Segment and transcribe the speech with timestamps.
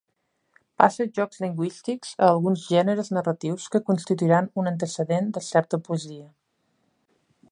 [0.81, 6.27] Passe jocs lingüístics a alguns gèneres narratius que constituiran un antecedent de certa poesia.